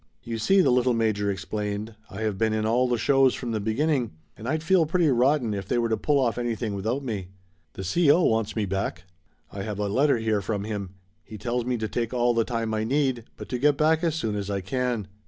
"You 0.23 0.39
see," 0.39 0.61
the 0.61 0.71
little 0.71 0.95
major 0.95 1.29
explained, 1.29 1.93
"I 2.09 2.21
have 2.21 2.35
been 2.35 2.53
in 2.53 2.65
all 2.65 2.87
the 2.87 2.97
shows 2.97 3.35
from 3.35 3.51
the 3.51 3.59
beginning 3.59 4.13
and 4.35 4.47
I'd 4.49 4.63
feel 4.63 4.87
pretty 4.87 5.09
rotten 5.09 5.53
if 5.53 5.67
they 5.67 5.77
were 5.77 5.89
to 5.89 5.95
pull 5.95 6.27
anything 6.39 6.71
off 6.71 6.77
without 6.77 7.03
me. 7.03 7.27
The 7.73 7.83
C.O. 7.83 8.23
wants 8.23 8.55
me 8.55 8.65
back. 8.65 9.03
I 9.51 9.61
have 9.61 9.77
a 9.77 9.87
letter 9.87 10.17
here 10.17 10.41
from 10.41 10.63
him. 10.63 10.95
He 11.23 11.37
tells 11.37 11.65
me 11.65 11.77
to 11.77 11.87
take 11.87 12.15
all 12.15 12.33
the 12.33 12.43
time 12.43 12.73
I 12.73 12.83
need, 12.83 13.25
but 13.37 13.47
to 13.49 13.59
get 13.59 13.77
back 13.77 14.03
as 14.03 14.15
soon 14.15 14.33
as 14.35 14.49
I 14.49 14.59
can. 14.61 15.07